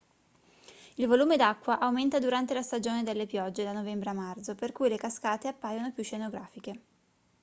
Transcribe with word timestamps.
il 0.95 1.05
volume 1.05 1.37
d'acqua 1.37 1.77
aumenta 1.77 2.17
durante 2.17 2.55
la 2.55 2.63
stagione 2.63 3.03
delle 3.03 3.27
piogge 3.27 3.63
da 3.63 3.71
novembre 3.71 4.09
a 4.09 4.13
marzo 4.13 4.55
per 4.55 4.71
cui 4.71 4.89
le 4.89 4.97
cascate 4.97 5.47
appaiono 5.47 5.91
più 5.91 6.01
scenografiche 6.01 6.81